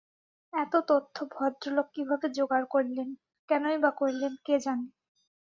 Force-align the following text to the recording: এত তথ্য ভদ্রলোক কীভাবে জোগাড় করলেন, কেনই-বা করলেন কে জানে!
এত 0.53 0.73
তথ্য 0.89 1.15
ভদ্রলোক 1.33 1.87
কীভাবে 1.95 2.27
জোগাড় 2.37 2.67
করলেন, 2.69 3.09
কেনই-বা 3.49 3.91
করলেন 3.99 4.33
কে 4.45 4.55
জানে! 4.65 4.87